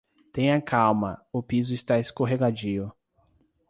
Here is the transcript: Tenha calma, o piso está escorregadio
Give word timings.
Tenha 0.33 0.59
calma, 0.59 1.23
o 1.31 1.43
piso 1.43 1.75
está 1.75 1.99
escorregadio 1.99 2.91